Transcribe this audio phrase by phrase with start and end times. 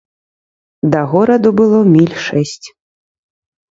[0.95, 2.67] Да гораду было міль шэсць.